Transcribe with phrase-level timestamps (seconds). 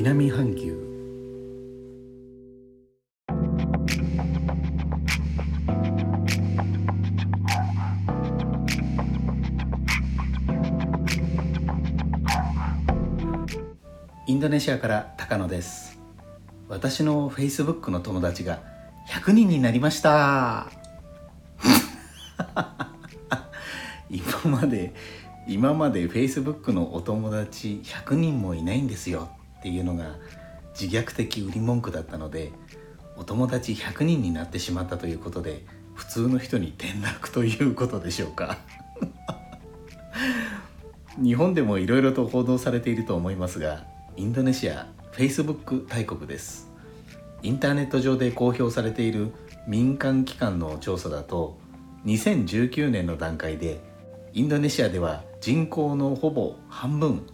[0.00, 0.78] 南半球。
[14.28, 15.98] インドネシアから高野です。
[16.68, 18.62] 私の Facebook の友達が
[19.08, 20.70] 100人になりました。
[24.08, 24.94] 今まで
[25.48, 29.30] 今まで Facebook のお友達100人もいないんですよ。
[29.58, 30.16] っていうのが
[30.78, 32.52] 自虐的売り文句だったので
[33.16, 38.58] お友達100人になってしまったということで普通の人に転落ということでしょうか。
[41.20, 43.84] 日本でもいろいろと報道されていると思いますが
[44.16, 46.70] インドネシア Facebook 大国です。
[47.42, 49.32] インターネット上で公表されている
[49.66, 51.58] 民間機関の調査だと
[52.06, 53.80] 2019年の段階で
[54.32, 57.26] インドネシアでは人口のほぼ半分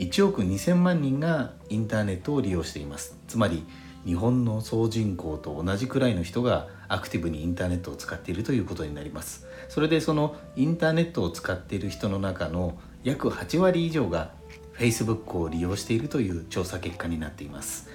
[0.00, 3.18] 1億2000万人がインターネットを利用しています。
[3.28, 3.66] つまり
[4.06, 9.46] 日本の総人口と同じくらいの人がアクティブにインターネットを使っているということになります。
[9.68, 14.30] それでそのインターネットを使っている人の中の約8割以上が
[14.78, 17.90] Facebook を利用しているという調査結果になっています。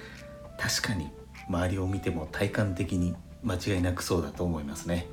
[0.60, 1.10] 確かに
[1.50, 5.08] 周りを見ても体感的に間違いなくそうだと思いますね。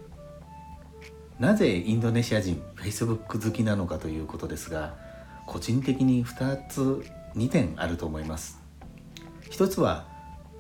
[1.39, 4.95] なぜインドネシア人 Facebook 好きなのかということですが
[5.53, 7.05] 個人的に2つ
[7.37, 8.59] 2点あると思います。
[9.51, 10.09] 一つは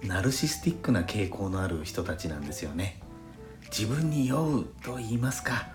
[0.03, 3.01] ナルシスティックな傾向のある人たちなんですよね。
[3.71, 5.71] 自分に酔うと言いますか。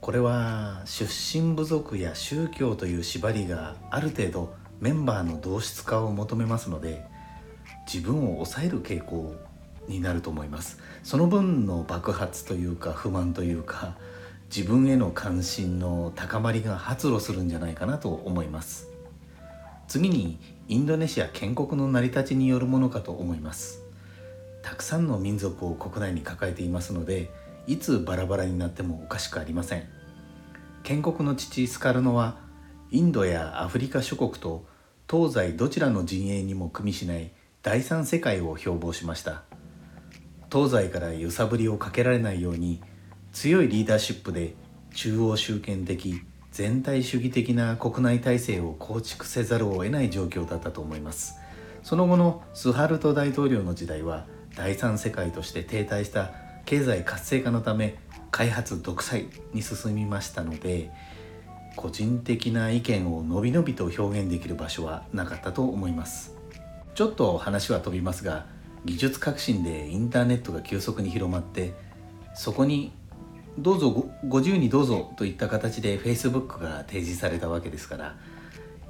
[0.00, 7.04] これは出身部族や宗教という縛りがある程度メンバーの同質化を求めますので
[7.92, 9.34] 自分を抑える傾向
[9.88, 10.78] になると思います。
[11.02, 13.98] その分の爆発というか不満というか
[14.56, 18.88] 自分への関心の高まりが発露するんじゃないかなと思います。
[19.86, 23.82] 次にインドネシア建国の成り立ちによるものかと思います。
[24.62, 27.30] たくさんの民族を国内に抱えていますので
[27.66, 29.84] いつバラバラになってもおかしくありません。
[30.84, 32.38] 建国の父スカルノは
[32.90, 34.64] インドやアフリカ諸国と
[35.06, 37.30] 東西どちらの陣営にも組みしない
[37.62, 39.42] 第三世界を標榜しました。
[40.50, 42.80] 東西から揺さぶりをかけられないように
[43.36, 44.54] 強いリーダーシップで
[44.94, 51.34] 中央集権的全体主義的な国内体制を構築せざるを得ない状況だったと思います。
[51.82, 54.24] その後のスハルト大統領の時代は
[54.56, 56.32] 第三世界として停滞した
[56.64, 57.98] 経済活性化のため
[58.30, 60.90] 開発独裁に進みましたので
[61.76, 66.34] 個人的な意見をのびのびと表現できる場所はなかったと思います。
[66.94, 68.46] ちょっと話は飛びますが
[68.86, 71.74] 技術革新でインターネットが急速に広まって
[72.34, 72.92] そこに
[73.58, 78.16] どうぞごご自由にどうぞといった形で Facebook が提示されたわけですから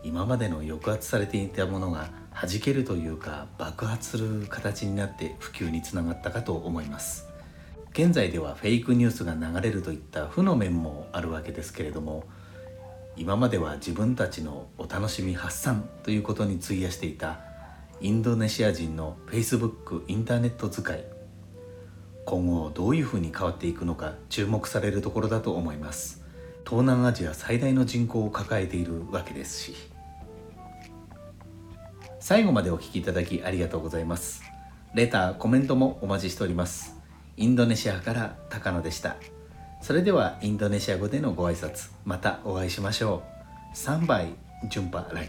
[0.02, 7.26] 今までの抑圧されていたものが弾けるというか爆発する形になって普及につながったかと思います。
[7.92, 12.24] 現在ではフェイクニュースが流れるといった負の面もあるわけですけれども
[13.16, 17.40] 今までは自分たちのお楽しみ発散ということに費やしていた
[18.02, 21.04] インドネシア人の Facebook インターネット使い
[22.26, 26.24] 今後どういうふうに変わっていくのか注目されるところだと思います。
[26.66, 29.74] 東南アジア最大の人口を抱えているわけですし。
[32.18, 34.42] 最後までお聴きいただきありがとうございます。
[34.92, 36.96] レターコメントもお待ちしております。
[37.36, 39.16] インドネシアから高野でした。
[39.80, 43.22] それではインドネシア語でのご挨拶またお会いしましょ
[43.72, 43.76] う。
[43.76, 44.34] 3杯
[44.68, 45.28] 順波ラギ。